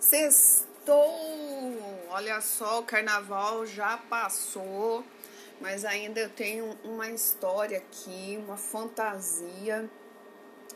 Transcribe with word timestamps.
Sextou! 0.00 0.96
Olha 2.10 2.40
só, 2.40 2.78
o 2.78 2.84
carnaval 2.84 3.66
já 3.66 3.98
passou, 3.98 5.04
mas 5.60 5.84
ainda 5.84 6.20
eu 6.20 6.30
tenho 6.30 6.78
uma 6.84 7.10
história 7.10 7.78
aqui, 7.78 8.38
uma 8.46 8.56
fantasia 8.56 9.90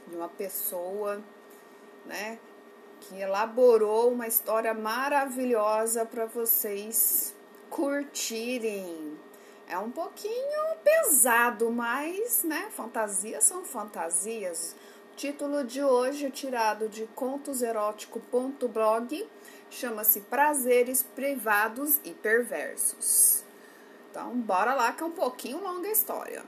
de 0.08 0.16
uma 0.16 0.28
pessoa, 0.28 1.22
né, 2.04 2.38
que 3.00 3.20
elaborou 3.20 4.12
uma 4.12 4.26
história 4.26 4.74
maravilhosa 4.74 6.04
para 6.04 6.26
vocês 6.26 7.32
curtirem. 7.70 9.18
É 9.68 9.78
um 9.78 9.90
pouquinho 9.90 10.76
pesado, 10.82 11.70
mas, 11.70 12.42
né, 12.42 12.68
fantasias 12.72 13.44
são 13.44 13.64
fantasias. 13.64 14.74
Título 15.22 15.62
de 15.62 15.78
hoje 15.80 16.32
tirado 16.32 16.88
de 16.88 17.06
contoserótico.blog, 17.14 19.28
chama-se 19.70 20.22
Prazeres 20.22 21.04
Privados 21.04 22.00
e 22.02 22.10
Perversos. 22.10 23.44
Então, 24.10 24.36
bora 24.36 24.74
lá 24.74 24.92
que 24.92 25.00
é 25.00 25.06
um 25.06 25.12
pouquinho 25.12 25.62
longa 25.62 25.86
a 25.86 25.92
história. 25.92 26.42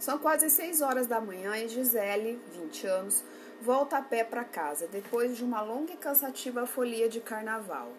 São 0.00 0.18
quase 0.18 0.48
6 0.48 0.80
horas 0.80 1.06
da 1.06 1.20
manhã 1.20 1.54
e 1.58 1.68
Gisele, 1.68 2.40
20 2.54 2.86
anos, 2.86 3.22
volta 3.60 3.98
a 3.98 4.02
pé 4.02 4.24
para 4.24 4.42
casa 4.42 4.86
depois 4.86 5.36
de 5.36 5.44
uma 5.44 5.60
longa 5.60 5.92
e 5.92 5.98
cansativa 5.98 6.66
folia 6.66 7.10
de 7.10 7.20
carnaval. 7.20 7.92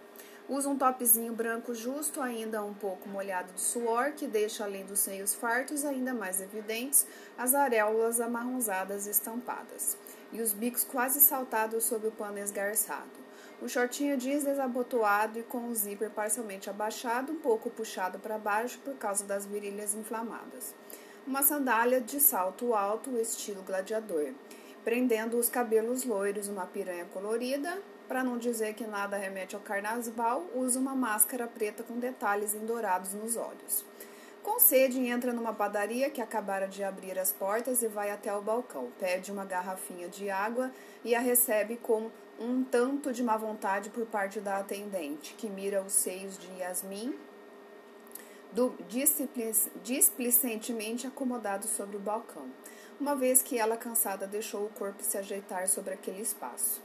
Usa 0.50 0.68
um 0.70 0.78
topzinho 0.78 1.32
branco 1.32 1.74
justo, 1.74 2.22
ainda 2.22 2.62
um 2.62 2.74
pouco 2.74 3.08
molhado 3.08 3.54
de 3.54 3.62
suor, 3.62 4.12
que 4.12 4.28
deixa 4.28 4.66
além 4.66 4.86
dos 4.86 5.00
seios 5.00 5.34
fartos 5.34 5.86
ainda 5.86 6.14
mais 6.14 6.42
evidentes 6.42 7.08
as 7.38 7.56
areolas 7.56 8.20
amarronzadas 8.20 9.08
estampadas 9.08 9.98
e 10.34 10.42
os 10.42 10.52
bicos 10.52 10.84
quase 10.84 11.22
saltados 11.22 11.86
sob 11.86 12.08
o 12.08 12.12
pano 12.12 12.40
esgarçado. 12.40 13.24
O 13.62 13.70
shortinho 13.70 14.18
jeans 14.18 14.44
desabotoado 14.44 15.40
e 15.40 15.44
com 15.44 15.70
o 15.70 15.76
zíper 15.76 16.10
parcialmente 16.10 16.70
abaixado, 16.70 17.32
um 17.32 17.40
pouco 17.40 17.70
puxado 17.70 18.20
para 18.20 18.38
baixo 18.38 18.78
por 18.80 18.96
causa 18.96 19.24
das 19.24 19.46
virilhas 19.46 19.94
inflamadas. 19.94 20.76
Uma 21.26 21.42
sandália 21.42 22.02
de 22.02 22.20
salto 22.20 22.74
alto, 22.74 23.18
estilo 23.18 23.64
gladiador, 23.64 24.34
prendendo 24.84 25.38
os 25.38 25.48
cabelos 25.48 26.04
loiros, 26.04 26.50
uma 26.50 26.66
piranha 26.66 27.06
colorida, 27.06 27.82
para 28.08 28.24
não 28.24 28.38
dizer 28.38 28.74
que 28.74 28.86
nada 28.86 29.18
remete 29.18 29.56
ao 29.56 29.62
carnaval, 29.62 30.46
usa 30.54 30.80
uma 30.80 30.96
máscara 30.96 31.48
preta 31.48 31.84
com 31.84 31.98
detalhes 31.98 32.54
em 32.54 32.66
dourados 32.66 33.14
nos 33.14 33.36
olhos. 33.36 33.86
Com 34.42 34.60
sede, 34.60 35.00
entra 35.00 35.32
numa 35.32 35.54
padaria 35.54 36.10
que 36.10 36.22
acabara 36.22 36.68
de 36.68 36.84
abrir 36.84 37.18
as 37.18 37.32
portas 37.32 37.82
e 37.82 37.88
vai 37.88 38.12
até 38.12 38.36
o 38.36 38.42
balcão. 38.42 38.92
Pede 39.00 39.32
uma 39.32 39.46
garrafinha 39.46 40.10
de 40.10 40.30
água 40.30 40.70
e 41.04 41.16
a 41.16 41.20
recebe 41.20 41.78
com 41.78 42.12
um 42.38 42.62
tanto 42.64 43.14
de 43.14 43.24
má 43.24 43.38
vontade 43.38 43.90
por 43.90 44.06
parte 44.06 44.42
da 44.42 44.58
atendente, 44.58 45.34
que 45.36 45.50
mira 45.50 45.82
os 45.82 45.94
seios 45.94 46.38
de 46.38 46.48
Yasmin, 46.58 47.18
do, 48.52 48.76
displicentemente 49.82 51.08
acomodado 51.08 51.66
sobre 51.66 51.96
o 51.96 52.00
balcão, 52.00 52.48
uma 53.00 53.16
vez 53.16 53.42
que 53.42 53.58
ela, 53.58 53.78
cansada, 53.78 54.28
deixou 54.28 54.66
o 54.66 54.70
corpo 54.70 55.04
se 55.04 55.18
ajeitar 55.18 55.68
sobre 55.68 55.94
aquele 55.94 56.22
espaço 56.22 56.82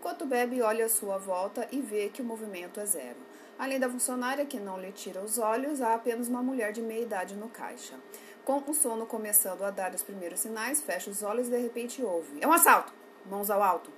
enquanto 0.00 0.24
bebe 0.24 0.62
olha 0.62 0.86
à 0.86 0.88
sua 0.88 1.18
volta 1.18 1.68
e 1.70 1.78
vê 1.78 2.08
que 2.08 2.22
o 2.22 2.24
movimento 2.24 2.80
é 2.80 2.86
zero. 2.86 3.18
Além 3.58 3.78
da 3.78 3.90
funcionária 3.90 4.46
que 4.46 4.58
não 4.58 4.80
lhe 4.80 4.90
tira 4.92 5.20
os 5.20 5.36
olhos, 5.36 5.82
há 5.82 5.92
apenas 5.92 6.26
uma 6.26 6.42
mulher 6.42 6.72
de 6.72 6.80
meia 6.80 7.02
idade 7.02 7.36
no 7.36 7.50
caixa. 7.50 7.96
Com 8.42 8.64
o 8.66 8.72
sono 8.72 9.04
começando 9.04 9.62
a 9.62 9.70
dar 9.70 9.94
os 9.94 10.02
primeiros 10.02 10.40
sinais, 10.40 10.80
fecha 10.80 11.10
os 11.10 11.22
olhos 11.22 11.48
e 11.48 11.50
de 11.50 11.58
repente 11.58 12.02
ouve: 12.02 12.38
É 12.40 12.48
um 12.48 12.52
assalto! 12.52 12.94
Mãos 13.26 13.50
ao 13.50 13.62
alto. 13.62 13.92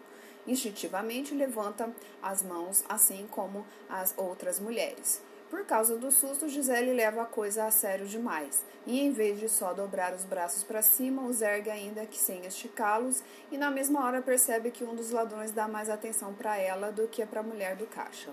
Instintivamente 0.44 1.36
levanta 1.36 1.88
as 2.20 2.42
mãos, 2.42 2.82
assim 2.88 3.28
como 3.30 3.64
as 3.88 4.12
outras 4.16 4.58
mulheres. 4.58 5.22
Por 5.52 5.66
causa 5.66 5.98
do 5.98 6.10
susto, 6.10 6.48
Gisele 6.48 6.94
leva 6.94 7.20
a 7.20 7.26
coisa 7.26 7.66
a 7.66 7.70
sério 7.70 8.06
demais 8.06 8.64
e, 8.86 8.98
em 9.00 9.12
vez 9.12 9.38
de 9.38 9.50
só 9.50 9.74
dobrar 9.74 10.14
os 10.14 10.24
braços 10.24 10.64
para 10.64 10.80
cima, 10.80 11.24
os 11.24 11.42
ergue 11.42 11.68
ainda 11.68 12.06
que 12.06 12.18
sem 12.18 12.46
esticá-los 12.46 13.22
e, 13.50 13.58
na 13.58 13.70
mesma 13.70 14.02
hora, 14.02 14.22
percebe 14.22 14.70
que 14.70 14.82
um 14.82 14.94
dos 14.94 15.10
ladrões 15.10 15.52
dá 15.52 15.68
mais 15.68 15.90
atenção 15.90 16.32
para 16.32 16.56
ela 16.56 16.90
do 16.90 17.06
que 17.06 17.26
para 17.26 17.40
a 17.40 17.42
mulher 17.42 17.76
do 17.76 17.86
caixa. 17.86 18.30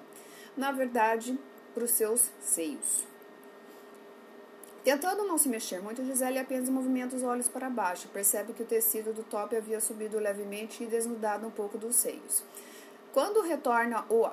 Na 0.56 0.72
verdade, 0.72 1.38
para 1.74 1.84
os 1.84 1.91
seus 1.91 2.31
seios. 2.40 3.06
Tentando 4.85 5.25
não 5.25 5.38
se 5.38 5.50
mexer 5.50 5.81
muito, 5.81 6.06
Gisele 6.06 6.40
apenas 6.40 6.69
movimenta 6.69 7.18
os 7.18 7.24
olhos 7.24 7.50
para 7.50 7.69
baixo. 7.69 8.08
Percebe 8.08 8.53
que 8.53 8.63
o 8.63 8.66
tecido 8.66 9.12
do 9.12 9.24
top 9.24 9.58
havia 9.58 9.81
subido 9.81 10.18
levemente 10.19 10.85
e 10.85 10.88
desnudado 10.88 11.46
um 11.46 11.52
pouco 11.52 11.78
dos 11.78 11.97
seios. 11.97 12.46
Quando 13.14 13.42
retorna 13.42 14.06
o, 14.08 14.28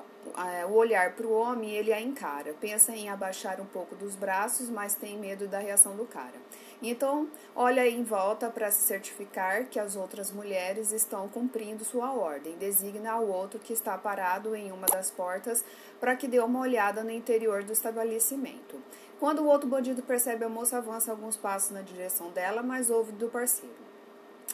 o 0.69 0.73
olhar 0.73 1.13
para 1.13 1.25
o 1.25 1.31
homem, 1.31 1.71
ele 1.71 1.91
a 1.91 1.99
encara. 1.99 2.53
Pensa 2.61 2.91
em 2.91 3.09
abaixar 3.09 3.59
um 3.59 3.65
pouco 3.65 3.95
dos 3.95 4.15
braços, 4.15 4.69
mas 4.69 4.93
tem 4.93 5.17
medo 5.17 5.47
da 5.47 5.57
reação 5.57 5.95
do 5.95 6.05
cara. 6.05 6.35
Então, 6.81 7.27
olha 7.55 7.87
em 7.87 8.03
volta 8.03 8.51
para 8.51 8.69
se 8.69 8.81
certificar 8.83 9.65
que 9.65 9.79
as 9.79 9.95
outras 9.95 10.31
mulheres 10.31 10.91
estão 10.91 11.27
cumprindo 11.27 11.83
sua 11.83 12.13
ordem. 12.13 12.55
Designa 12.57 13.13
ao 13.13 13.27
outro 13.27 13.59
que 13.59 13.73
está 13.73 13.97
parado 13.97 14.55
em 14.55 14.71
uma 14.71 14.85
das 14.85 15.09
portas 15.09 15.65
para 15.99 16.15
que 16.15 16.27
dê 16.27 16.39
uma 16.39 16.59
olhada 16.59 17.03
no 17.03 17.09
interior 17.09 17.63
do 17.63 17.73
estabelecimento. 17.73 18.79
Quando 19.19 19.39
o 19.39 19.47
outro 19.47 19.67
bandido 19.67 20.03
percebe 20.03 20.45
a 20.45 20.49
moça, 20.49 20.77
avança 20.77 21.09
alguns 21.09 21.35
passos 21.35 21.71
na 21.71 21.81
direção 21.81 22.29
dela, 22.29 22.61
mas 22.61 22.91
ouve 22.91 23.11
do 23.13 23.27
parceiro. 23.27 23.73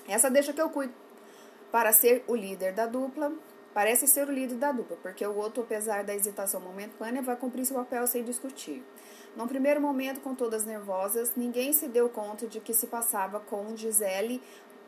Essa 0.07 0.29
deixa 0.29 0.53
que 0.53 0.61
eu 0.61 0.69
cuido. 0.69 0.93
Para 1.69 1.91
ser 1.91 2.23
o 2.27 2.35
líder 2.35 2.71
da 2.71 2.85
dupla, 2.85 3.33
Parece 3.73 4.07
ser 4.07 4.27
o 4.27 4.31
líder 4.31 4.55
da 4.55 4.71
dupla, 4.71 4.97
porque 5.01 5.25
o 5.25 5.35
outro, 5.35 5.63
apesar 5.63 6.03
da 6.03 6.13
hesitação 6.13 6.61
momentânea, 6.61 7.21
vai 7.21 7.35
cumprir 7.35 7.65
seu 7.65 7.75
papel 7.75 8.05
sem 8.05 8.23
discutir. 8.23 8.83
Num 9.35 9.47
primeiro 9.47 9.81
momento, 9.81 10.21
com 10.21 10.35
todas 10.35 10.63
nervosas, 10.63 11.31
ninguém 11.35 11.73
se 11.73 11.87
deu 11.87 12.07
conta 12.07 12.45
de 12.45 12.59
que 12.59 12.73
se 12.73 12.85
passava 12.85 13.39
com 13.39 13.75
Gisele 13.75 14.39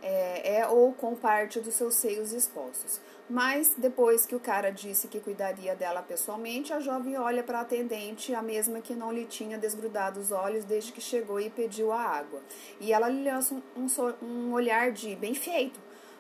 é, 0.04 0.60
é, 0.60 0.68
ou 0.68 0.94
com 0.94 1.16
parte 1.16 1.60
dos 1.60 1.74
seus 1.74 1.96
seios 1.96 2.32
expostos. 2.32 3.02
Mas, 3.28 3.74
depois 3.76 4.24
que 4.24 4.36
o 4.36 4.40
cara 4.40 4.70
disse 4.70 5.08
que 5.08 5.20
cuidaria 5.20 5.76
dela 5.76 6.04
pessoalmente, 6.04 6.72
a 6.72 6.80
jovem 6.80 7.18
olha 7.18 7.42
para 7.42 7.58
a 7.58 7.62
atendente, 7.62 8.36
a 8.36 8.42
mesma 8.44 8.82
que 8.82 8.94
não 8.94 9.12
lhe 9.12 9.26
tinha 9.26 9.58
desgrudado 9.58 10.20
os 10.20 10.32
olhos 10.32 10.64
desde 10.64 10.92
que 10.92 11.02
chegou 11.02 11.40
e 11.40 11.50
pediu 11.50 11.92
a 11.92 12.00
água. 12.00 12.40
E 12.80 12.94
ela 12.94 13.10
lhe 13.10 13.24
lança 13.24 13.56
um, 13.56 13.62
um, 13.76 14.26
um 14.28 14.54
olhar 14.54 14.92
de 14.92 15.16
bem 15.16 15.34
feito 15.34 15.80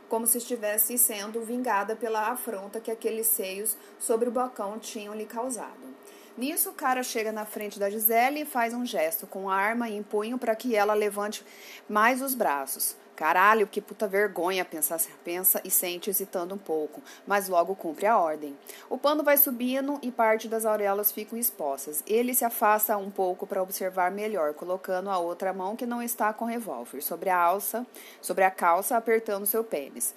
como 0.09 0.27
se 0.27 0.37
estivesse 0.37 0.97
sendo 0.97 1.41
vingada 1.41 1.95
pela 1.95 2.29
afronta 2.29 2.79
que 2.79 2.91
aqueles 2.91 3.27
seios 3.27 3.77
sobre 3.99 4.29
o 4.29 4.31
balcão 4.31 4.77
tinham 4.79 5.13
lhe 5.13 5.25
causado. 5.25 5.95
Nisso, 6.37 6.71
o 6.71 6.73
cara 6.73 7.01
chega 7.01 7.31
na 7.31 7.45
frente 7.45 7.79
da 7.79 7.89
Gisele 7.89 8.41
e 8.41 8.45
faz 8.45 8.73
um 8.73 8.85
gesto 8.85 9.25
com 9.25 9.49
a 9.49 9.55
arma 9.55 9.89
e 9.89 10.03
punho 10.03 10.37
para 10.37 10.55
que 10.55 10.75
ela 10.75 10.93
levante 10.93 11.45
mais 11.87 12.21
os 12.21 12.35
braços. 12.35 12.97
Caralho, 13.15 13.65
que 13.65 13.79
puta 13.79 14.07
vergonha, 14.07 14.65
pensa, 14.65 14.97
pensa 15.23 15.61
e 15.63 15.71
sente 15.71 16.09
hesitando 16.09 16.53
um 16.53 16.57
pouco, 16.57 17.01
mas 17.25 17.47
logo 17.47 17.75
cumpre 17.75 18.05
a 18.05 18.17
ordem. 18.17 18.57
O 18.89 18.97
pano 18.97 19.23
vai 19.23 19.37
subindo 19.37 19.97
e 20.01 20.11
parte 20.11 20.49
das 20.49 20.65
auréolas 20.65 21.11
ficam 21.11 21.39
expostas. 21.39 22.03
Ele 22.05 22.33
se 22.35 22.43
afasta 22.43 22.97
um 22.97 23.09
pouco 23.09 23.47
para 23.47 23.63
observar 23.63 24.11
melhor, 24.11 24.53
colocando 24.53 25.09
a 25.09 25.17
outra 25.17 25.53
mão 25.53 25.75
que 25.75 25.85
não 25.85 26.03
está 26.03 26.33
com 26.33 26.43
revólver 26.43 27.01
sobre 27.01 27.29
a 27.29 27.37
alça, 27.37 27.87
sobre 28.21 28.43
a 28.43 28.51
calça, 28.51 28.97
apertando 28.97 29.45
seu 29.45 29.63
pênis. 29.63 30.13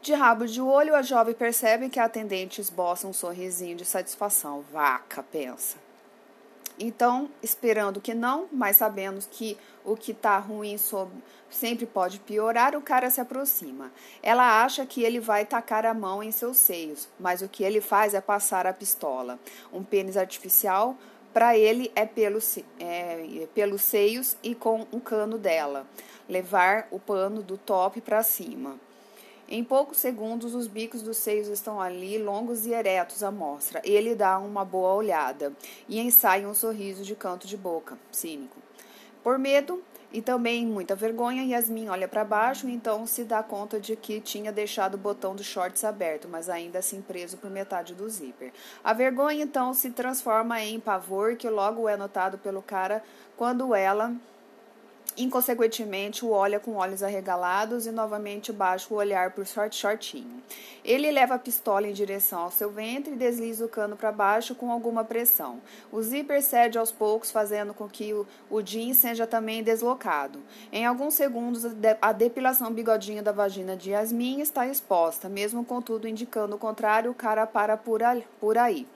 De 0.00 0.14
rabo 0.14 0.46
de 0.46 0.60
olho, 0.60 0.94
a 0.94 1.02
jovem 1.02 1.34
percebe 1.34 1.88
que 1.88 1.98
a 1.98 2.04
atendente 2.04 2.60
esboça 2.60 3.06
um 3.06 3.12
sorrisinho 3.12 3.76
de 3.76 3.84
satisfação. 3.84 4.62
Vaca, 4.72 5.22
pensa. 5.22 5.83
Então, 6.78 7.30
esperando 7.42 8.00
que 8.00 8.14
não, 8.14 8.48
mas 8.50 8.78
sabendo 8.78 9.24
que 9.30 9.56
o 9.84 9.96
que 9.96 10.10
está 10.10 10.38
ruim 10.38 10.76
sobre, 10.76 11.16
sempre 11.48 11.86
pode 11.86 12.18
piorar, 12.18 12.74
o 12.74 12.82
cara 12.82 13.10
se 13.10 13.20
aproxima. 13.20 13.92
Ela 14.22 14.64
acha 14.64 14.84
que 14.84 15.02
ele 15.02 15.20
vai 15.20 15.46
tacar 15.46 15.86
a 15.86 15.94
mão 15.94 16.22
em 16.22 16.32
seus 16.32 16.56
seios, 16.56 17.08
mas 17.18 17.42
o 17.42 17.48
que 17.48 17.62
ele 17.62 17.80
faz 17.80 18.12
é 18.12 18.20
passar 18.20 18.66
a 18.66 18.72
pistola. 18.72 19.38
Um 19.72 19.84
pênis 19.84 20.16
artificial, 20.16 20.96
para 21.32 21.56
ele, 21.56 21.90
é 21.94 22.06
pelos, 22.06 22.58
é, 22.78 23.46
pelos 23.54 23.82
seios 23.82 24.36
e 24.42 24.54
com 24.54 24.86
o 24.92 25.00
cano 25.00 25.36
dela. 25.36 25.86
Levar 26.28 26.86
o 26.90 26.98
pano 26.98 27.42
do 27.42 27.58
top 27.58 28.00
para 28.00 28.22
cima. 28.22 28.78
Em 29.48 29.62
poucos 29.62 29.98
segundos, 29.98 30.54
os 30.54 30.66
bicos 30.66 31.02
dos 31.02 31.18
seios 31.18 31.48
estão 31.48 31.80
ali, 31.80 32.16
longos 32.18 32.64
e 32.64 32.72
eretos 32.72 33.22
à 33.22 33.30
mostra. 33.30 33.82
Ele 33.84 34.14
dá 34.14 34.38
uma 34.38 34.64
boa 34.64 34.94
olhada 34.94 35.52
e 35.88 36.00
ensaia 36.00 36.48
um 36.48 36.54
sorriso 36.54 37.02
de 37.02 37.14
canto 37.14 37.46
de 37.46 37.56
boca, 37.56 37.98
cínico. 38.10 38.56
Por 39.22 39.38
medo 39.38 39.82
e 40.14 40.22
também 40.22 40.64
muita 40.64 40.94
vergonha, 40.94 41.42
Yasmin 41.42 41.88
olha 41.88 42.06
para 42.06 42.24
baixo 42.24 42.68
e 42.68 42.72
então 42.72 43.04
se 43.04 43.24
dá 43.24 43.42
conta 43.42 43.80
de 43.80 43.96
que 43.96 44.20
tinha 44.20 44.52
deixado 44.52 44.94
o 44.94 44.98
botão 44.98 45.34
dos 45.34 45.44
shorts 45.44 45.82
aberto, 45.82 46.28
mas 46.28 46.48
ainda 46.48 46.78
assim 46.78 47.02
preso 47.02 47.36
por 47.36 47.50
metade 47.50 47.94
do 47.94 48.08
zíper. 48.08 48.52
A 48.84 48.92
vergonha 48.92 49.42
então 49.42 49.74
se 49.74 49.90
transforma 49.90 50.62
em 50.62 50.78
pavor, 50.78 51.36
que 51.36 51.48
logo 51.50 51.88
é 51.88 51.96
notado 51.96 52.38
pelo 52.38 52.62
cara 52.62 53.02
quando 53.36 53.74
ela 53.74 54.14
Inconsequentemente, 55.16 56.24
o 56.24 56.30
olha 56.30 56.58
com 56.58 56.74
olhos 56.74 57.00
arregalados 57.00 57.86
e 57.86 57.92
novamente 57.92 58.52
baixa 58.52 58.92
o 58.92 58.96
olhar 58.96 59.30
por 59.30 59.46
short 59.46 59.74
shortinho. 59.76 60.42
Ele 60.84 61.08
leva 61.10 61.36
a 61.36 61.38
pistola 61.38 61.86
em 61.86 61.92
direção 61.92 62.40
ao 62.40 62.50
seu 62.50 62.68
ventre 62.68 63.12
e 63.12 63.16
desliza 63.16 63.64
o 63.64 63.68
cano 63.68 63.96
para 63.96 64.10
baixo 64.10 64.56
com 64.56 64.72
alguma 64.72 65.04
pressão. 65.04 65.60
O 65.92 66.02
zíper 66.02 66.42
cede 66.42 66.78
aos 66.78 66.90
poucos, 66.90 67.30
fazendo 67.30 67.72
com 67.72 67.88
que 67.88 68.12
o, 68.12 68.26
o 68.50 68.60
seja 68.92 69.24
também 69.24 69.62
deslocado. 69.62 70.40
Em 70.72 70.84
alguns 70.84 71.14
segundos, 71.14 71.62
a 72.02 72.12
depilação 72.12 72.72
bigodinho 72.72 73.22
da 73.22 73.30
vagina 73.30 73.76
de 73.76 73.90
Yasmin 73.90 74.40
está 74.40 74.66
exposta, 74.66 75.28
mesmo 75.28 75.64
contudo 75.64 76.08
indicando 76.08 76.56
o 76.56 76.58
contrário, 76.58 77.10
o 77.10 77.14
cara 77.14 77.46
para 77.46 77.76
por 77.76 78.02
aí. 78.58 78.86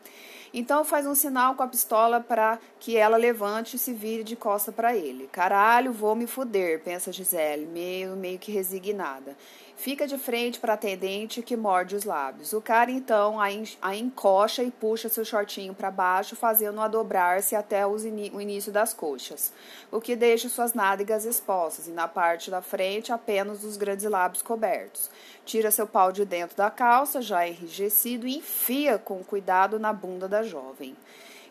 Então 0.52 0.84
faz 0.84 1.06
um 1.06 1.14
sinal 1.14 1.54
com 1.54 1.62
a 1.62 1.68
pistola 1.68 2.20
para 2.20 2.58
que 2.80 2.96
ela 2.96 3.16
levante 3.16 3.76
e 3.76 3.78
se 3.78 3.92
vire 3.92 4.24
de 4.24 4.36
costa 4.36 4.72
para 4.72 4.96
ele. 4.96 5.28
Caralho, 5.30 5.92
vou 5.92 6.14
me 6.14 6.26
fuder, 6.26 6.82
pensa 6.82 7.12
Gisele, 7.12 7.66
meio, 7.66 8.16
meio 8.16 8.38
que 8.38 8.50
resignada. 8.50 9.36
Fica 9.78 10.08
de 10.08 10.18
frente 10.18 10.58
para 10.58 10.72
a 10.72 10.74
atendente 10.74 11.40
que 11.40 11.56
morde 11.56 11.94
os 11.94 12.02
lábios. 12.02 12.52
O 12.52 12.60
cara 12.60 12.90
então 12.90 13.40
a, 13.40 13.94
encoxa 13.94 14.60
e 14.64 14.72
puxa 14.72 15.08
seu 15.08 15.24
shortinho 15.24 15.72
para 15.72 15.88
baixo, 15.88 16.34
fazendo-a 16.34 16.88
dobrar-se 16.88 17.54
até 17.54 17.86
o 17.86 17.96
início 18.40 18.72
das 18.72 18.92
coxas, 18.92 19.52
o 19.92 20.00
que 20.00 20.16
deixa 20.16 20.48
suas 20.48 20.74
nádegas 20.74 21.24
expostas 21.24 21.86
e 21.86 21.92
na 21.92 22.08
parte 22.08 22.50
da 22.50 22.60
frente 22.60 23.12
apenas 23.12 23.62
os 23.62 23.76
grandes 23.76 24.04
lábios 24.10 24.42
cobertos. 24.42 25.08
Tira 25.46 25.70
seu 25.70 25.86
pau 25.86 26.10
de 26.10 26.24
dentro 26.24 26.56
da 26.56 26.72
calça, 26.72 27.22
já 27.22 27.46
enrijecido, 27.46 28.26
e 28.26 28.38
enfia 28.38 28.98
com 28.98 29.22
cuidado 29.22 29.78
na 29.78 29.92
bunda 29.92 30.26
da 30.26 30.42
jovem 30.42 30.96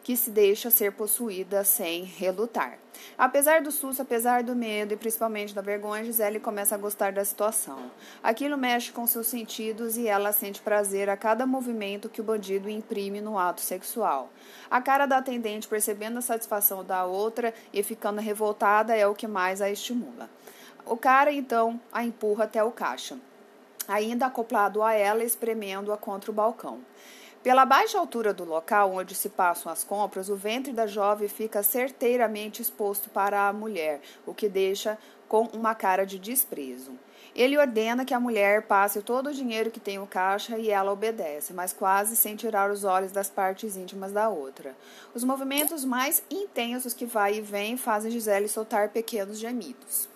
que 0.07 0.15
se 0.15 0.31
deixa 0.31 0.71
ser 0.71 0.93
possuída 0.93 1.65
sem 1.65 2.05
relutar. 2.05 2.79
Apesar 3.17 3.61
do 3.61 3.69
susto, 3.73 4.03
apesar 4.03 4.41
do 4.41 4.55
medo 4.55 4.93
e 4.93 4.95
principalmente 4.95 5.53
da 5.53 5.61
vergonha, 5.61 6.05
Gisele 6.05 6.39
começa 6.39 6.75
a 6.75 6.77
gostar 6.77 7.11
da 7.11 7.25
situação. 7.25 7.91
Aquilo 8.23 8.57
mexe 8.57 8.89
com 8.89 9.05
seus 9.05 9.27
sentidos 9.27 9.97
e 9.97 10.07
ela 10.07 10.31
sente 10.31 10.61
prazer 10.61 11.09
a 11.09 11.17
cada 11.17 11.45
movimento 11.45 12.07
que 12.07 12.21
o 12.21 12.23
bandido 12.23 12.69
imprime 12.69 13.19
no 13.19 13.37
ato 13.37 13.59
sexual. 13.59 14.31
A 14.71 14.79
cara 14.79 15.05
da 15.05 15.17
atendente, 15.17 15.67
percebendo 15.67 16.19
a 16.19 16.21
satisfação 16.21 16.85
da 16.85 17.03
outra 17.03 17.53
e 17.73 17.83
ficando 17.83 18.21
revoltada, 18.21 18.95
é 18.95 19.05
o 19.05 19.13
que 19.13 19.27
mais 19.27 19.61
a 19.61 19.69
estimula. 19.69 20.29
O 20.85 20.95
cara 20.95 21.33
então 21.33 21.77
a 21.91 22.05
empurra 22.05 22.45
até 22.45 22.63
o 22.63 22.71
caixa, 22.71 23.17
ainda 23.89 24.27
acoplado 24.27 24.81
a 24.81 24.93
ela, 24.93 25.21
espremendo-a 25.21 25.97
contra 25.97 26.31
o 26.31 26.33
balcão. 26.33 26.79
Pela 27.47 27.63
baixa 27.63 27.97
altura 27.97 28.33
do 28.33 28.43
local 28.43 28.91
onde 28.91 29.15
se 29.15 29.29
passam 29.29 29.71
as 29.71 29.81
compras, 29.81 30.27
o 30.27 30.35
ventre 30.35 30.73
da 30.73 30.85
jovem 30.85 31.29
fica 31.29 31.63
certeiramente 31.63 32.61
exposto 32.61 33.09
para 33.09 33.47
a 33.47 33.53
mulher, 33.53 34.01
o 34.25 34.33
que 34.33 34.49
deixa 34.49 34.97
com 35.29 35.43
uma 35.53 35.73
cara 35.73 36.05
de 36.05 36.19
desprezo. 36.19 36.91
Ele 37.33 37.57
ordena 37.57 38.03
que 38.03 38.13
a 38.13 38.19
mulher 38.19 38.63
passe 38.63 39.01
todo 39.01 39.27
o 39.29 39.33
dinheiro 39.33 39.71
que 39.71 39.79
tem 39.79 39.97
o 39.97 40.05
caixa 40.05 40.57
e 40.57 40.69
ela 40.69 40.91
obedece, 40.91 41.53
mas 41.53 41.71
quase 41.71 42.17
sem 42.17 42.35
tirar 42.35 42.69
os 42.69 42.83
olhos 42.83 43.13
das 43.13 43.29
partes 43.29 43.77
íntimas 43.77 44.11
da 44.11 44.27
outra. 44.27 44.75
Os 45.15 45.23
movimentos 45.23 45.85
mais 45.85 46.21
intensos 46.29 46.93
que 46.93 47.05
vai 47.05 47.35
e 47.35 47.41
vem 47.41 47.77
fazem 47.77 48.11
Gisele 48.11 48.49
soltar 48.49 48.89
pequenos 48.89 49.39
gemidos. 49.39 50.09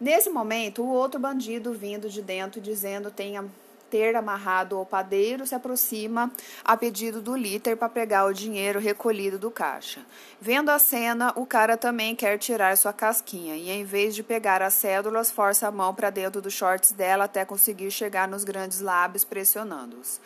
Nesse 0.00 0.30
momento, 0.30 0.80
o 0.80 0.90
outro 0.90 1.18
bandido 1.18 1.72
vindo 1.72 2.08
de 2.08 2.22
dentro 2.22 2.60
dizendo 2.60 3.10
tenha 3.10 3.44
ter 3.90 4.14
amarrado 4.14 4.80
o 4.80 4.86
padeiro 4.86 5.46
se 5.46 5.54
aproxima 5.54 6.30
a 6.64 6.76
pedido 6.76 7.20
do 7.20 7.36
líder 7.36 7.76
para 7.76 7.88
pegar 7.88 8.24
o 8.24 8.32
dinheiro 8.32 8.78
recolhido 8.78 9.38
do 9.38 9.50
caixa. 9.50 10.00
Vendo 10.40 10.70
a 10.70 10.78
cena, 10.78 11.32
o 11.34 11.44
cara 11.44 11.76
também 11.76 12.14
quer 12.14 12.38
tirar 12.38 12.76
sua 12.76 12.92
casquinha 12.92 13.56
e, 13.56 13.68
em 13.68 13.84
vez 13.84 14.14
de 14.14 14.22
pegar 14.22 14.62
as 14.62 14.74
cédulas, 14.74 15.30
força 15.30 15.66
a 15.66 15.72
mão 15.72 15.94
para 15.94 16.08
dentro 16.10 16.40
dos 16.40 16.54
shorts 16.54 16.92
dela 16.92 17.24
até 17.24 17.44
conseguir 17.44 17.90
chegar 17.90 18.28
nos 18.28 18.44
grandes 18.44 18.80
lábios, 18.80 19.24
pressionando-os. 19.24 20.20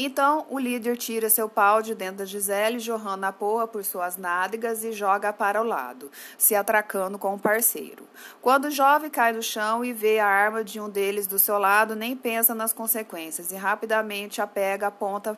Então, 0.00 0.46
o 0.48 0.60
líder 0.60 0.96
tira 0.96 1.28
seu 1.28 1.48
pau 1.48 1.82
de 1.82 1.92
dentro 1.92 2.18
da 2.18 2.24
Gisele, 2.24 2.78
jorrando 2.78 3.26
a 3.26 3.32
porra 3.32 3.66
por 3.66 3.84
suas 3.84 4.16
nádegas 4.16 4.84
e 4.84 4.92
joga 4.92 5.32
para 5.32 5.60
o 5.60 5.64
lado, 5.64 6.08
se 6.38 6.54
atracando 6.54 7.18
com 7.18 7.34
o 7.34 7.38
parceiro. 7.38 8.04
Quando 8.40 8.66
o 8.66 8.70
jovem 8.70 9.10
cai 9.10 9.32
no 9.32 9.42
chão 9.42 9.84
e 9.84 9.92
vê 9.92 10.20
a 10.20 10.26
arma 10.26 10.62
de 10.62 10.78
um 10.78 10.88
deles 10.88 11.26
do 11.26 11.36
seu 11.36 11.58
lado, 11.58 11.96
nem 11.96 12.16
pensa 12.16 12.54
nas 12.54 12.72
consequências 12.72 13.07
e 13.50 13.56
rapidamente 13.56 14.40
a 14.40 14.46
pega 14.46 14.92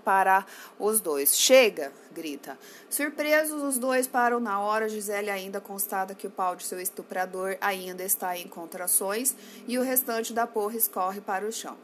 para 0.05 0.45
os 0.79 1.01
dois. 1.01 1.37
Chega! 1.37 1.93
grita. 2.13 2.59
Surpresos, 2.89 3.63
os 3.63 3.79
dois 3.79 4.07
param 4.07 4.41
na 4.41 4.59
hora. 4.61 4.89
Gisele 4.89 5.31
ainda 5.31 5.61
constata 5.61 6.15
que 6.15 6.27
o 6.27 6.31
pau 6.31 6.57
de 6.57 6.65
seu 6.65 6.81
estuprador 6.81 7.57
ainda 7.61 8.03
está 8.03 8.37
em 8.37 8.49
contrações 8.49 9.35
e 9.69 9.79
o 9.79 9.83
restante 9.83 10.33
da 10.33 10.47
porra 10.47 10.77
escorre 10.77 11.21
para 11.21 11.47
o 11.47 11.53
chão. 11.53 11.77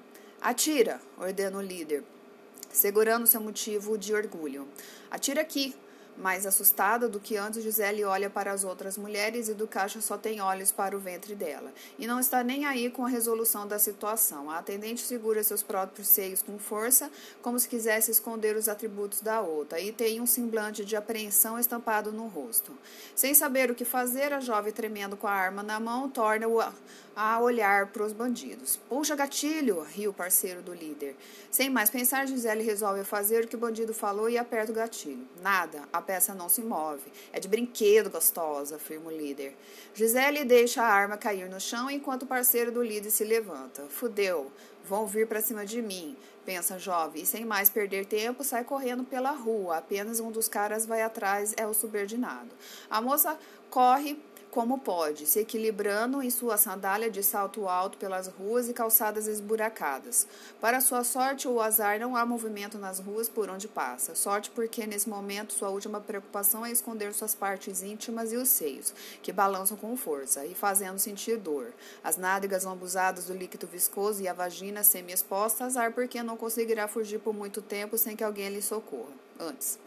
Atira, 0.42 1.00
ordena 1.16 1.58
o 1.58 1.62
líder 1.62 2.02
segurando 2.76 3.26
seu 3.26 3.40
motivo 3.40 3.96
de 3.96 4.14
orgulho. 4.14 4.68
Atira 5.10 5.40
aqui, 5.40 5.74
mais 6.16 6.46
assustada 6.46 7.08
do 7.08 7.20
que 7.20 7.36
antes, 7.36 7.62
Gisele 7.62 8.04
olha 8.04 8.30
para 8.30 8.52
as 8.52 8.64
outras 8.64 8.96
mulheres 8.96 9.48
e 9.48 9.54
do 9.54 9.66
caixa 9.66 10.00
só 10.00 10.16
tem 10.16 10.40
olhos 10.40 10.72
para 10.72 10.96
o 10.96 11.00
ventre 11.00 11.34
dela. 11.34 11.72
E 11.98 12.06
não 12.06 12.18
está 12.18 12.42
nem 12.42 12.64
aí 12.64 12.90
com 12.90 13.04
a 13.04 13.08
resolução 13.08 13.66
da 13.66 13.78
situação. 13.78 14.50
A 14.50 14.58
atendente 14.58 15.02
segura 15.02 15.42
seus 15.42 15.62
próprios 15.62 16.08
seios 16.08 16.42
com 16.42 16.58
força, 16.58 17.10
como 17.42 17.58
se 17.58 17.68
quisesse 17.68 18.10
esconder 18.10 18.56
os 18.56 18.68
atributos 18.68 19.20
da 19.20 19.40
outra, 19.40 19.80
e 19.80 19.92
tem 19.92 20.20
um 20.20 20.26
semblante 20.26 20.84
de 20.84 20.96
apreensão 20.96 21.58
estampado 21.58 22.12
no 22.12 22.26
rosto. 22.26 22.72
Sem 23.14 23.34
saber 23.34 23.70
o 23.70 23.74
que 23.74 23.84
fazer, 23.84 24.32
a 24.32 24.40
jovem, 24.40 24.72
tremendo 24.72 25.16
com 25.16 25.26
a 25.26 25.32
arma 25.32 25.62
na 25.62 25.78
mão, 25.78 26.08
torna-o 26.08 26.60
a 27.16 27.40
olhar 27.40 27.86
para 27.86 28.04
os 28.04 28.12
bandidos. 28.12 28.78
Puxa 28.90 29.16
gatilho, 29.16 29.80
riu 29.80 30.10
o 30.10 30.14
parceiro 30.14 30.60
do 30.60 30.74
líder. 30.74 31.16
Sem 31.50 31.70
mais 31.70 31.88
pensar, 31.88 32.26
Gisele 32.26 32.62
resolve 32.62 33.04
fazer 33.04 33.44
o 33.44 33.48
que 33.48 33.56
o 33.56 33.58
bandido 33.58 33.94
falou 33.94 34.28
e 34.28 34.36
aperta 34.36 34.70
o 34.70 34.74
gatilho. 34.74 35.26
Nada, 35.40 35.84
a 35.90 36.02
peça 36.06 36.34
não 36.34 36.48
se 36.48 36.62
move. 36.62 37.12
É 37.32 37.40
de 37.40 37.48
brinquedo 37.48 38.08
gostosa, 38.08 38.76
afirma 38.76 39.10
o 39.10 39.16
líder. 39.16 39.56
Gisele 39.94 40.44
deixa 40.44 40.82
a 40.82 40.86
arma 40.86 41.16
cair 41.16 41.48
no 41.48 41.60
chão 41.60 41.90
enquanto 41.90 42.22
o 42.22 42.26
parceiro 42.26 42.70
do 42.70 42.82
líder 42.82 43.10
se 43.10 43.24
levanta. 43.24 43.84
Fudeu, 43.88 44.50
vão 44.84 45.06
vir 45.06 45.26
para 45.26 45.40
cima 45.40 45.66
de 45.66 45.82
mim, 45.82 46.16
pensa 46.44 46.78
jovem, 46.78 47.22
e 47.22 47.26
sem 47.26 47.44
mais 47.44 47.68
perder 47.68 48.06
tempo, 48.06 48.44
sai 48.44 48.64
correndo 48.64 49.04
pela 49.04 49.32
rua. 49.32 49.78
Apenas 49.78 50.20
um 50.20 50.30
dos 50.30 50.48
caras 50.48 50.86
vai 50.86 51.02
atrás, 51.02 51.52
é 51.56 51.66
o 51.66 51.74
subordinado. 51.74 52.50
A 52.88 53.00
moça 53.00 53.38
corre 53.68 54.18
como 54.56 54.78
pode, 54.78 55.26
se 55.26 55.40
equilibrando 55.40 56.22
em 56.22 56.30
sua 56.30 56.56
sandália 56.56 57.10
de 57.10 57.22
salto 57.22 57.68
alto 57.68 57.98
pelas 57.98 58.26
ruas 58.26 58.70
e 58.70 58.72
calçadas 58.72 59.26
esburacadas. 59.26 60.26
Para 60.62 60.80
sua 60.80 61.04
sorte 61.04 61.46
ou 61.46 61.60
azar, 61.60 62.00
não 62.00 62.16
há 62.16 62.24
movimento 62.24 62.78
nas 62.78 62.98
ruas 62.98 63.28
por 63.28 63.50
onde 63.50 63.68
passa. 63.68 64.14
Sorte 64.14 64.50
porque, 64.50 64.86
nesse 64.86 65.10
momento, 65.10 65.52
sua 65.52 65.68
última 65.68 66.00
preocupação 66.00 66.64
é 66.64 66.70
esconder 66.70 67.12
suas 67.12 67.34
partes 67.34 67.82
íntimas 67.82 68.32
e 68.32 68.36
os 68.36 68.48
seios, 68.48 68.94
que 69.22 69.30
balançam 69.30 69.76
com 69.76 69.94
força 69.94 70.46
e 70.46 70.54
fazendo 70.54 70.98
sentir 70.98 71.36
dor. 71.36 71.75
As 72.02 72.16
nádegas 72.16 72.64
lambuzadas 72.64 73.26
do 73.26 73.34
líquido 73.34 73.66
viscoso 73.66 74.22
e 74.22 74.28
a 74.28 74.32
vagina 74.32 74.82
semi-exposta, 74.82 75.66
azar 75.66 75.92
porque 75.92 76.22
não 76.22 76.38
conseguirá 76.38 76.88
fugir 76.88 77.18
por 77.18 77.34
muito 77.34 77.60
tempo 77.60 77.98
sem 77.98 78.16
que 78.16 78.25
alguém 78.25 78.48
lhe 78.48 78.62
socorra. 78.62 79.12
Antes. 79.38 79.78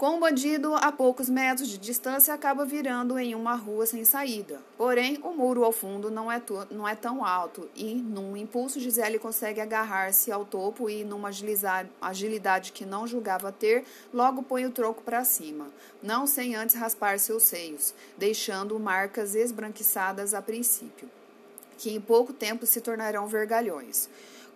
Com 0.00 0.16
o 0.16 0.18
bandido 0.18 0.74
a 0.76 0.90
poucos 0.90 1.28
metros 1.28 1.68
de 1.68 1.76
distância, 1.76 2.32
acaba 2.32 2.64
virando 2.64 3.18
em 3.18 3.34
uma 3.34 3.54
rua 3.54 3.84
sem 3.84 4.02
saída. 4.02 4.58
Porém, 4.78 5.20
o 5.22 5.34
muro 5.34 5.62
ao 5.62 5.72
fundo 5.72 6.10
não 6.10 6.32
é, 6.32 6.40
não 6.70 6.88
é 6.88 6.94
tão 6.94 7.22
alto 7.22 7.68
e, 7.76 7.96
num 7.96 8.34
impulso, 8.34 8.80
Gisele 8.80 9.18
consegue 9.18 9.60
agarrar-se 9.60 10.32
ao 10.32 10.42
topo 10.42 10.88
e, 10.88 11.04
numa 11.04 11.28
agilidade 12.00 12.72
que 12.72 12.86
não 12.86 13.06
julgava 13.06 13.52
ter, 13.52 13.84
logo 14.10 14.42
põe 14.42 14.64
o 14.64 14.70
troco 14.70 15.02
para 15.02 15.22
cima, 15.22 15.66
não 16.02 16.26
sem 16.26 16.56
antes 16.56 16.76
raspar 16.76 17.18
seus 17.18 17.42
seios, 17.42 17.92
deixando 18.16 18.80
marcas 18.80 19.34
esbranquiçadas 19.34 20.32
a 20.32 20.40
princípio, 20.40 21.10
que 21.76 21.94
em 21.94 22.00
pouco 22.00 22.32
tempo 22.32 22.64
se 22.64 22.80
tornarão 22.80 23.26
vergalhões. 23.26 24.08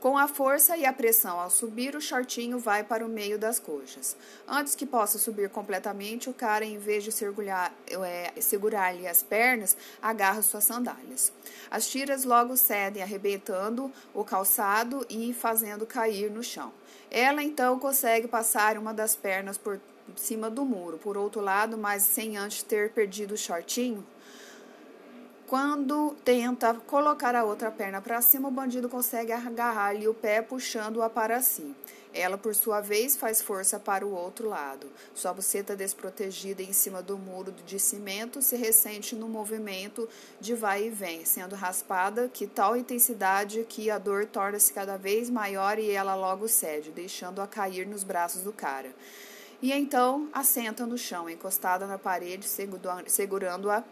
Com 0.04 0.18
a 0.18 0.28
força 0.28 0.76
e 0.76 0.84
a 0.84 0.92
pressão 0.92 1.40
ao 1.40 1.48
subir, 1.48 1.96
o 1.96 2.00
shortinho 2.00 2.58
vai 2.58 2.84
para 2.84 3.06
o 3.06 3.08
meio 3.08 3.38
das 3.38 3.58
coxas. 3.58 4.14
Antes 4.46 4.74
que 4.74 4.84
possa 4.84 5.18
subir 5.18 5.48
completamente, 5.48 6.28
o 6.28 6.34
cara, 6.34 6.62
em 6.62 6.76
vez 6.76 7.04
de 7.04 7.10
é, 7.10 8.38
segurar-lhe 8.38 9.08
as 9.08 9.22
pernas, 9.22 9.74
agarra 10.02 10.42
suas 10.42 10.64
sandálias. 10.64 11.32
As 11.70 11.88
tiras 11.88 12.24
logo 12.24 12.54
cedem, 12.54 13.02
arrebentando 13.02 13.90
o 14.12 14.22
calçado 14.22 15.06
e 15.08 15.32
fazendo 15.32 15.86
cair 15.86 16.30
no 16.30 16.42
chão. 16.42 16.70
Ela 17.10 17.42
então 17.42 17.78
consegue 17.78 18.28
passar 18.28 18.76
uma 18.76 18.92
das 18.92 19.16
pernas 19.16 19.56
por 19.56 19.80
cima 20.16 20.50
do 20.50 20.66
muro, 20.66 20.98
por 20.98 21.16
outro 21.16 21.40
lado, 21.40 21.78
mas 21.78 22.02
sem 22.02 22.36
antes 22.36 22.62
ter 22.62 22.90
perdido 22.90 23.32
o 23.32 23.38
shortinho. 23.38 24.06
Quando 25.54 26.16
tenta 26.24 26.74
colocar 26.74 27.36
a 27.36 27.44
outra 27.44 27.70
perna 27.70 28.00
para 28.00 28.20
cima, 28.20 28.48
o 28.48 28.50
bandido 28.50 28.88
consegue 28.88 29.30
agarrar-lhe 29.30 30.08
o 30.08 30.12
pé, 30.12 30.42
puxando-a 30.42 31.08
para 31.08 31.40
si. 31.40 31.76
Ela, 32.12 32.36
por 32.36 32.56
sua 32.56 32.80
vez, 32.80 33.14
faz 33.14 33.40
força 33.40 33.78
para 33.78 34.04
o 34.04 34.12
outro 34.12 34.48
lado. 34.48 34.88
Sua 35.14 35.32
buceta 35.32 35.76
desprotegida 35.76 36.60
em 36.60 36.72
cima 36.72 37.00
do 37.00 37.16
muro 37.16 37.54
de 37.64 37.78
cimento 37.78 38.42
se 38.42 38.56
ressente 38.56 39.14
no 39.14 39.28
movimento 39.28 40.08
de 40.40 40.56
vai 40.56 40.88
e 40.88 40.90
vem, 40.90 41.24
sendo 41.24 41.54
raspada 41.54 42.28
que 42.28 42.48
tal 42.48 42.76
intensidade 42.76 43.64
que 43.68 43.88
a 43.92 43.96
dor 43.96 44.26
torna-se 44.26 44.72
cada 44.72 44.96
vez 44.96 45.30
maior 45.30 45.78
e 45.78 45.88
ela 45.88 46.16
logo 46.16 46.48
cede, 46.48 46.90
deixando-a 46.90 47.46
cair 47.46 47.86
nos 47.86 48.02
braços 48.02 48.42
do 48.42 48.52
cara. 48.52 48.92
E 49.62 49.72
então 49.72 50.28
assenta 50.32 50.84
no 50.84 50.98
chão, 50.98 51.30
encostada 51.30 51.86
na 51.86 51.96
parede, 51.96 52.44
segurando-a 53.06 53.84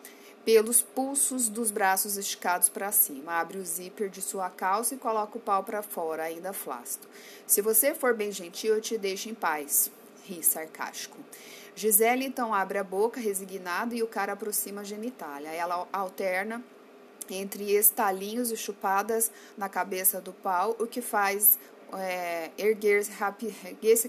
pelos 0.44 0.82
pulsos 0.82 1.48
dos 1.48 1.70
braços 1.70 2.16
esticados 2.16 2.68
para 2.68 2.90
cima. 2.90 3.32
Abre 3.32 3.58
o 3.58 3.64
zíper 3.64 4.08
de 4.08 4.20
sua 4.20 4.50
calça 4.50 4.94
e 4.94 4.98
coloca 4.98 5.38
o 5.38 5.40
pau 5.40 5.62
para 5.62 5.82
fora, 5.82 6.24
ainda 6.24 6.52
flácido. 6.52 7.06
Se 7.46 7.60
você 7.60 7.94
for 7.94 8.14
bem 8.14 8.32
gentil, 8.32 8.74
eu 8.74 8.80
te 8.80 8.98
deixo 8.98 9.28
em 9.28 9.34
paz. 9.34 9.90
Ri 10.24 10.42
sarcástico. 10.42 11.18
Gisele 11.74 12.24
então 12.24 12.52
abre 12.52 12.78
a 12.78 12.84
boca, 12.84 13.20
resignada, 13.20 13.94
e 13.94 14.02
o 14.02 14.06
cara 14.06 14.32
aproxima 14.34 14.82
a 14.82 14.84
genitália. 14.84 15.48
Ela 15.50 15.88
alterna 15.92 16.62
entre 17.30 17.72
estalinhos 17.72 18.50
e 18.50 18.56
chupadas 18.56 19.30
na 19.56 19.68
cabeça 19.68 20.20
do 20.20 20.32
pau, 20.32 20.76
o 20.78 20.86
que 20.86 21.00
faz 21.00 21.58
é, 21.98 22.50
erguer-se 22.56 23.10
rapi, 23.12 23.54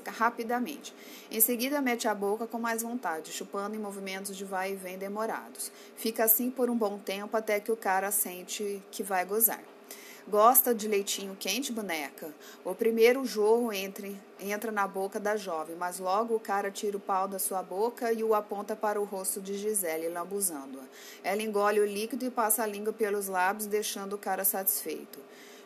rapidamente. 0.07 0.93
Em 1.29 1.39
seguida, 1.39 1.81
mete 1.81 2.07
a 2.07 2.15
boca 2.15 2.47
com 2.47 2.59
mais 2.59 2.81
vontade, 2.81 3.31
chupando 3.31 3.75
em 3.75 3.79
movimentos 3.79 4.35
de 4.35 4.45
vai 4.45 4.73
e 4.73 4.75
vem 4.75 4.97
demorados. 4.97 5.71
Fica 5.95 6.23
assim 6.23 6.49
por 6.49 6.69
um 6.69 6.77
bom 6.77 6.97
tempo 6.97 7.35
até 7.35 7.59
que 7.59 7.71
o 7.71 7.77
cara 7.77 8.11
sente 8.11 8.81
que 8.91 9.03
vai 9.03 9.25
gozar. 9.25 9.63
Gosta 10.25 10.73
de 10.73 10.87
leitinho 10.87 11.35
quente, 11.37 11.73
boneca? 11.73 12.33
O 12.63 12.73
primeiro 12.73 13.25
jorro 13.25 13.73
entra 13.73 14.71
na 14.71 14.87
boca 14.87 15.19
da 15.19 15.35
jovem, 15.35 15.75
mas 15.75 15.99
logo 15.99 16.33
o 16.33 16.39
cara 16.39 16.71
tira 16.71 16.95
o 16.95 16.99
pau 16.99 17.27
da 17.27 17.37
sua 17.37 17.61
boca 17.61 18.09
e 18.13 18.23
o 18.23 18.33
aponta 18.33 18.73
para 18.73 19.01
o 19.01 19.03
rosto 19.03 19.41
de 19.41 19.57
Gisele, 19.57 20.07
lambuzando-a. 20.07 20.83
Ela 21.21 21.41
engole 21.41 21.81
o 21.81 21.85
líquido 21.85 22.23
e 22.23 22.31
passa 22.31 22.63
a 22.63 22.65
língua 22.65 22.93
pelos 22.93 23.27
lábios, 23.27 23.67
deixando 23.67 24.13
o 24.13 24.17
cara 24.17 24.45
satisfeito. 24.45 25.19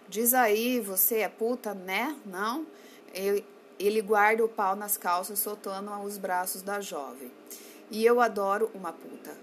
Diz 0.09 0.33
aí, 0.33 0.79
você 0.79 1.19
é 1.19 1.29
puta, 1.29 1.73
né? 1.73 2.15
Não? 2.25 2.65
Ele, 3.13 3.45
ele 3.77 4.01
guarda 4.01 4.43
o 4.43 4.49
pau 4.49 4.75
nas 4.75 4.97
calças, 4.97 5.39
soltando 5.39 5.91
os 6.01 6.17
braços 6.17 6.61
da 6.61 6.79
jovem. 6.79 7.31
E 7.91 8.05
eu 8.05 8.21
adoro 8.21 8.71
uma 8.73 8.93
puta. 8.93 9.35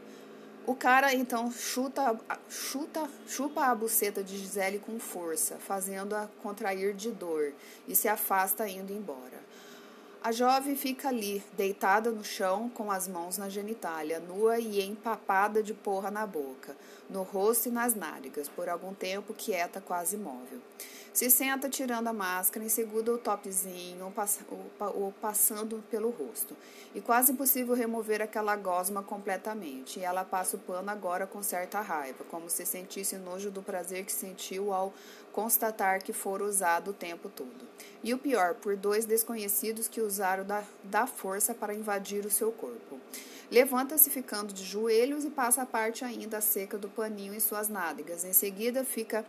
O 0.67 0.75
cara 0.75 1.13
então 1.13 1.53
chuta, 1.53 2.19
chuta, 2.49 3.07
chupa 3.27 3.67
a 3.67 3.75
buceta 3.75 4.25
de 4.25 4.39
Gisele 4.39 4.79
com 4.79 4.99
força, 4.99 5.57
fazendo-a 5.59 6.27
contrair 6.43 6.95
de 6.95 7.11
dor, 7.11 7.53
e 7.87 7.95
se 7.95 8.09
afasta 8.09 8.67
indo 8.67 8.91
embora. 8.91 9.45
A 10.25 10.33
jovem 10.33 10.75
fica 10.75 11.09
ali, 11.09 11.45
deitada 11.53 12.11
no 12.11 12.25
chão, 12.25 12.71
com 12.71 12.91
as 12.91 13.07
mãos 13.07 13.37
na 13.37 13.51
genitália, 13.51 14.19
nua 14.19 14.59
e 14.59 14.81
empapada 14.81 15.63
de 15.63 15.75
porra 15.75 16.11
na 16.11 16.27
boca, 16.27 16.75
no 17.11 17.23
rosto 17.23 17.69
e 17.69 17.71
nas 17.71 17.95
nádegas, 17.95 18.49
por 18.49 18.67
algum 18.67 18.95
tempo 18.95 19.35
quieta, 19.35 19.83
quase 19.83 20.17
imóvel. 20.17 20.61
Se 21.13 21.31
senta 21.31 21.69
tirando 21.69 22.09
a 22.09 22.13
máscara, 22.15 22.65
em 22.65 22.71
seguida 22.71 23.13
o 23.13 23.19
topzinho, 23.19 24.11
ou 24.95 25.13
passando 25.13 25.85
pelo 25.91 26.09
rosto. 26.09 26.57
E 26.95 27.03
quase 27.03 27.31
impossível 27.31 27.75
remover 27.75 28.23
aquela 28.23 28.57
gosma 28.57 29.03
completamente. 29.03 30.01
E 30.01 30.05
ela 30.05 30.25
passa 30.25 30.57
o 30.57 30.59
pano 30.59 30.91
agora 30.91 31.27
com 31.27 31.43
certa 31.43 31.81
raiva, 31.83 32.25
como 32.31 32.49
se 32.49 32.65
sentisse 32.65 33.17
nojo 33.17 33.51
do 33.51 33.63
prazer 33.63 34.05
que 34.05 34.13
sentiu 34.13 34.73
ao 34.73 34.93
constatar 35.35 36.01
que 36.01 36.13
fora 36.13 36.45
usado 36.45 36.93
o 36.93 36.95
tempo 36.95 37.29
todo. 37.29 37.69
E 38.05 38.15
o 38.15 38.19
pior, 38.19 38.55
por 38.55 38.77
dois 38.77 39.05
desconhecidos 39.05 39.89
que 39.89 40.01
usaram 40.01 40.45
da, 40.45 40.63
da 40.85 41.07
força 41.07 41.53
para 41.53 41.75
invadir 41.75 42.25
o 42.25 42.31
seu 42.31 42.53
corpo. 42.53 43.01
Levanta-se 43.51 44.09
ficando 44.11 44.53
de 44.53 44.65
joelhos 44.65 45.25
e 45.25 45.31
passa 45.31 45.63
a 45.63 45.67
parte 45.67 46.05
ainda 46.05 46.41
seca 46.41 46.79
do 46.79 46.89
paninho 46.89 47.35
em 47.35 47.41
suas 47.41 47.69
nádegas. 47.69 48.25
Em 48.25 48.33
seguida, 48.33 48.85
fica 48.85 49.25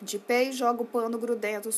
de 0.00 0.18
pé 0.18 0.44
e 0.44 0.52
joga 0.52 0.82
o 0.82 0.86
pano 0.86 1.18
grudento 1.18 1.70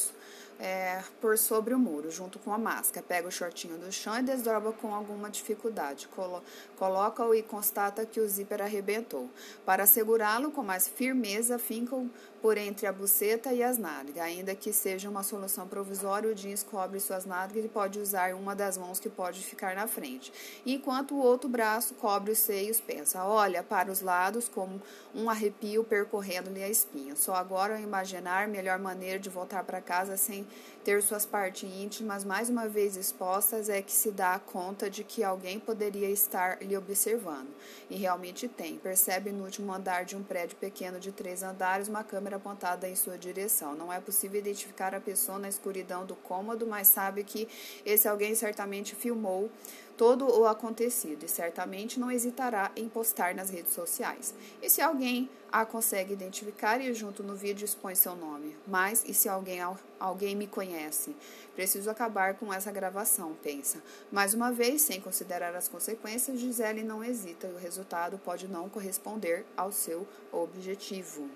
é, 0.58 1.02
por 1.20 1.36
sobre 1.36 1.74
o 1.74 1.78
muro, 1.78 2.10
junto 2.10 2.38
com 2.38 2.52
a 2.52 2.58
máscara. 2.58 3.04
Pega 3.06 3.28
o 3.28 3.30
shortinho 3.30 3.78
do 3.78 3.92
chão 3.92 4.18
e 4.18 4.22
desdobra 4.22 4.72
com 4.72 4.94
alguma 4.94 5.30
dificuldade. 5.30 6.08
Colo 6.08 6.42
Coloca-o 6.76 7.34
e 7.34 7.42
constata 7.42 8.04
que 8.06 8.20
o 8.20 8.28
zíper 8.28 8.62
arrebentou. 8.62 9.30
Para 9.64 9.86
segurá-lo 9.86 10.50
com 10.50 10.62
mais 10.62 10.86
firmeza, 10.88 11.58
fincam 11.58 12.10
por 12.40 12.56
entre 12.56 12.86
a 12.86 12.92
buceta 12.92 13.52
e 13.52 13.62
as 13.62 13.76
nádegas. 13.76 14.22
Ainda 14.22 14.54
que 14.54 14.72
seja 14.72 15.08
uma 15.08 15.22
solução 15.22 15.66
provisória, 15.66 16.30
o 16.30 16.34
jeans 16.34 16.62
cobre 16.62 17.00
suas 17.00 17.24
nádegas 17.24 17.64
e 17.64 17.68
pode 17.68 17.98
usar 17.98 18.34
uma 18.34 18.54
das 18.54 18.78
mãos 18.78 19.00
que 19.00 19.08
pode 19.08 19.42
ficar 19.42 19.74
na 19.74 19.86
frente. 19.86 20.32
Enquanto 20.64 21.14
o 21.14 21.18
outro 21.18 21.48
braço 21.48 21.94
cobre 21.94 22.32
os 22.32 22.38
seios, 22.38 22.80
pensa, 22.80 23.24
olha 23.24 23.62
para 23.62 23.90
os 23.90 24.00
lados 24.00 24.48
como 24.48 24.80
um 25.14 25.28
arrepio 25.28 25.82
percorrendo-lhe 25.82 26.62
a 26.62 26.68
espinha. 26.68 27.16
Só 27.16 27.34
agora 27.34 27.74
ao 27.74 27.80
imaginar 27.80 28.48
melhor 28.48 28.78
maneira 28.78 29.18
de 29.18 29.28
voltar 29.28 29.64
para 29.64 29.80
casa 29.80 30.16
sem 30.16 30.45
ter 30.84 31.02
suas 31.02 31.26
partes 31.26 31.68
íntimas 31.68 32.24
mais 32.24 32.48
uma 32.48 32.68
vez 32.68 32.96
expostas 32.96 33.68
é 33.68 33.82
que 33.82 33.90
se 33.90 34.12
dá 34.12 34.38
conta 34.38 34.88
de 34.88 35.02
que 35.02 35.24
alguém 35.24 35.58
poderia 35.58 36.08
estar 36.08 36.62
lhe 36.62 36.76
observando. 36.76 37.48
E 37.90 37.96
realmente 37.96 38.46
tem. 38.46 38.78
Percebe 38.78 39.32
no 39.32 39.44
último 39.44 39.72
andar 39.72 40.04
de 40.04 40.14
um 40.14 40.22
prédio 40.22 40.56
pequeno 40.56 41.00
de 41.00 41.10
três 41.10 41.42
andares 41.42 41.88
uma 41.88 42.04
câmera 42.04 42.36
apontada 42.36 42.88
em 42.88 42.94
sua 42.94 43.18
direção. 43.18 43.74
Não 43.74 43.92
é 43.92 44.00
possível 44.00 44.38
identificar 44.38 44.94
a 44.94 45.00
pessoa 45.00 45.38
na 45.38 45.48
escuridão 45.48 46.06
do 46.06 46.14
cômodo, 46.14 46.66
mas 46.66 46.86
sabe 46.86 47.24
que 47.24 47.48
esse 47.84 48.06
alguém 48.06 48.34
certamente 48.34 48.94
filmou 48.94 49.50
todo 49.96 50.26
o 50.26 50.46
acontecido 50.46 51.24
e 51.24 51.28
certamente 51.28 51.98
não 51.98 52.10
hesitará 52.10 52.70
em 52.76 52.88
postar 52.88 53.34
nas 53.34 53.50
redes 53.50 53.72
sociais. 53.72 54.34
E 54.62 54.68
se 54.68 54.82
alguém 54.82 55.28
a 55.50 55.64
consegue 55.64 56.12
identificar 56.12 56.80
e 56.80 56.92
junto 56.92 57.22
no 57.22 57.34
vídeo 57.34 57.64
expõe 57.64 57.94
seu 57.94 58.14
nome. 58.14 58.56
Mas 58.66 59.04
e 59.06 59.14
se 59.14 59.28
alguém, 59.28 59.60
alguém 59.98 60.36
me 60.36 60.46
conhece? 60.46 61.16
Preciso 61.54 61.88
acabar 61.88 62.34
com 62.34 62.52
essa 62.52 62.70
gravação, 62.70 63.34
pensa. 63.42 63.82
Mais 64.12 64.34
uma 64.34 64.52
vez, 64.52 64.82
sem 64.82 65.00
considerar 65.00 65.54
as 65.54 65.68
consequências, 65.68 66.38
Gisele 66.38 66.82
não 66.82 67.02
hesita 67.02 67.46
e 67.46 67.52
o 67.52 67.58
resultado 67.58 68.18
pode 68.18 68.46
não 68.46 68.68
corresponder 68.68 69.46
ao 69.56 69.72
seu 69.72 70.06
objetivo. 70.30 71.30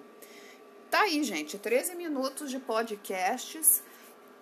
Tá 0.91 1.03
aí, 1.03 1.23
gente, 1.23 1.57
13 1.57 1.95
minutos 1.95 2.51
de 2.51 2.59
podcasts, 2.59 3.83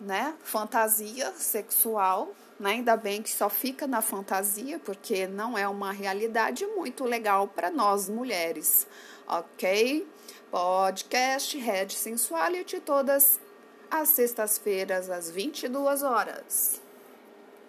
né? 0.01 0.35
Fantasia 0.43 1.33
sexual 1.37 2.35
né? 2.59 2.71
Ainda 2.71 2.97
bem 2.97 3.23
que 3.23 3.31
só 3.31 3.49
fica 3.49 3.87
na 3.87 4.03
fantasia, 4.03 4.79
porque 4.81 5.27
não 5.27 5.57
é 5.57 5.69
uma 5.69 5.93
realidade 5.93 6.67
muito 6.67 7.05
legal 7.05 7.47
para 7.47 7.71
nós 7.71 8.09
mulheres, 8.09 8.87
ok? 9.27 10.07
Podcast 10.51 11.57
Red 11.59 11.91
Sensuality 11.91 12.81
todas 12.81 13.39
as 13.91 14.09
sextas-feiras 14.11 15.09
às 15.09 15.31
22 15.31 16.03
horas. 16.03 16.81